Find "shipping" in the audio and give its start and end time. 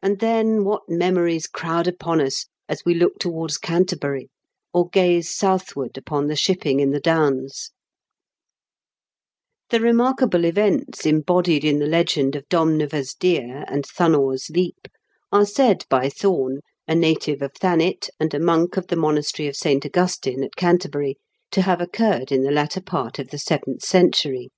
6.36-6.78